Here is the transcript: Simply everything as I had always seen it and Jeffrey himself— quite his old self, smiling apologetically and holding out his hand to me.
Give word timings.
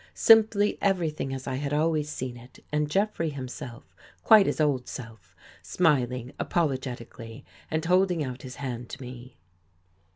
Simply 0.15 0.79
everything 0.81 1.31
as 1.31 1.45
I 1.45 1.57
had 1.57 1.73
always 1.73 2.09
seen 2.09 2.35
it 2.35 2.65
and 2.71 2.89
Jeffrey 2.89 3.29
himself— 3.29 3.83
quite 4.23 4.47
his 4.47 4.59
old 4.59 4.87
self, 4.87 5.35
smiling 5.61 6.31
apologetically 6.39 7.45
and 7.69 7.85
holding 7.85 8.23
out 8.23 8.41
his 8.41 8.55
hand 8.55 8.89
to 8.89 9.01
me. 9.03 9.37